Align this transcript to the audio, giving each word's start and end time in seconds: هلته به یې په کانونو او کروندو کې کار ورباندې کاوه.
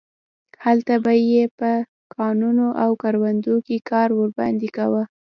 هلته 0.65 0.93
به 1.03 1.13
یې 1.31 1.43
په 1.59 1.71
کانونو 2.15 2.67
او 2.83 2.91
کروندو 3.01 3.55
کې 3.65 3.77
کار 3.91 4.09
ورباندې 4.19 4.69
کاوه. 4.77 5.03